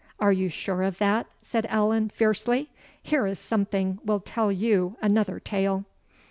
[0.19, 2.71] 'Are you sure of that?' said Allan, fiercely;
[3.03, 5.85] 'here is something will tell you another tale.